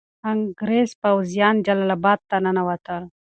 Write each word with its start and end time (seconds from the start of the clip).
انګریز 0.31 0.89
پوځیان 1.01 1.55
جلال 1.65 1.91
اباد 1.97 2.19
ته 2.29 2.35
ننوتل. 2.43 3.03